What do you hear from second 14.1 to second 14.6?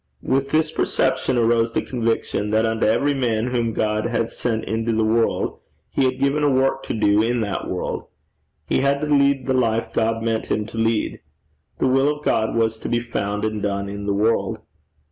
world.